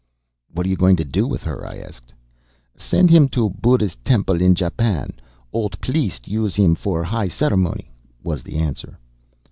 "What 0.51 0.65
are 0.65 0.69
you 0.69 0.75
going 0.77 0.95
to 0.95 1.05
do 1.05 1.27
with 1.27 1.43
her?" 1.43 1.63
I 1.63 1.77
asked. 1.77 2.11
"Send 2.75 3.11
him 3.11 3.29
to 3.29 3.51
Buddhist 3.51 4.03
temple 4.03 4.41
in 4.41 4.55
Japan. 4.55 5.13
Old 5.53 5.79
pliest 5.79 6.27
use 6.27 6.55
him 6.55 6.73
for 6.73 7.03
high 7.03 7.29
celemony," 7.29 7.91
was 8.23 8.41
the 8.41 8.55
answer. 8.57 8.97